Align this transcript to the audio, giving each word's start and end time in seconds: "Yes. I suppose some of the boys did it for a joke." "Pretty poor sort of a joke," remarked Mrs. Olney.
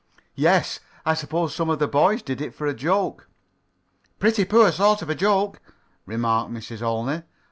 "Yes. 0.33 0.79
I 1.05 1.13
suppose 1.13 1.53
some 1.53 1.69
of 1.69 1.77
the 1.77 1.87
boys 1.87 2.23
did 2.23 2.41
it 2.41 2.55
for 2.55 2.65
a 2.65 2.73
joke." 2.73 3.29
"Pretty 4.17 4.45
poor 4.45 4.71
sort 4.71 5.03
of 5.03 5.11
a 5.11 5.13
joke," 5.13 5.61
remarked 6.07 6.51
Mrs. 6.51 6.81
Olney. 6.81 7.21